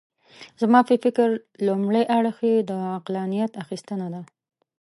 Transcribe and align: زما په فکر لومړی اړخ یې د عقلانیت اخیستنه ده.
زما 0.61 0.79
په 0.87 0.95
فکر 1.03 1.27
لومړی 1.67 2.03
اړخ 2.17 2.37
یې 2.49 2.55
د 2.69 2.71
عقلانیت 2.97 3.51
اخیستنه 3.63 4.07
ده. 4.13 4.21